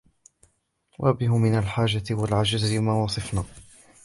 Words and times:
وَبِهِمْ 0.99 1.41
مِنْ 1.41 1.57
الْحَاجَةِ 1.57 2.03
وَالْعَجْزِ 2.11 2.71
مَا 2.73 2.93
وَصَفْنَا 3.03 3.43